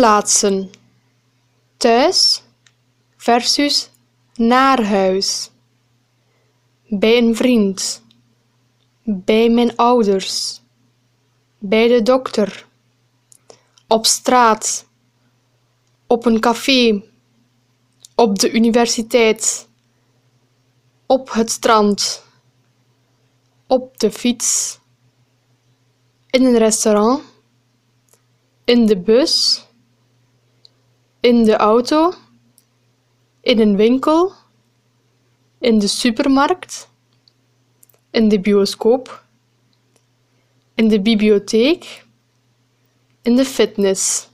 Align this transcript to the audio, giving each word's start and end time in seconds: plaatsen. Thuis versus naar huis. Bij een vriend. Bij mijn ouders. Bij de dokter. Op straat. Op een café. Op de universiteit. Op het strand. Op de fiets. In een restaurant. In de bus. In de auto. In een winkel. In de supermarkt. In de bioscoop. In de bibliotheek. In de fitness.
plaatsen. 0.00 0.70
Thuis 1.76 2.42
versus 3.16 3.90
naar 4.34 4.84
huis. 4.84 5.50
Bij 6.88 7.18
een 7.18 7.36
vriend. 7.36 8.02
Bij 9.04 9.50
mijn 9.50 9.76
ouders. 9.76 10.60
Bij 11.58 11.88
de 11.88 12.02
dokter. 12.02 12.66
Op 13.88 14.06
straat. 14.06 14.86
Op 16.06 16.26
een 16.26 16.40
café. 16.40 17.02
Op 18.14 18.38
de 18.38 18.50
universiteit. 18.50 19.68
Op 21.06 21.32
het 21.32 21.50
strand. 21.50 22.24
Op 23.66 23.98
de 23.98 24.10
fiets. 24.10 24.78
In 26.30 26.44
een 26.44 26.58
restaurant. 26.58 27.22
In 28.64 28.86
de 28.86 28.98
bus. 28.98 29.64
In 31.20 31.44
de 31.44 31.56
auto. 31.56 32.12
In 33.40 33.60
een 33.60 33.76
winkel. 33.76 34.32
In 35.58 35.78
de 35.78 35.86
supermarkt. 35.86 36.88
In 38.10 38.28
de 38.28 38.40
bioscoop. 38.40 39.24
In 40.74 40.88
de 40.88 41.00
bibliotheek. 41.00 42.04
In 43.22 43.36
de 43.36 43.44
fitness. 43.44 44.29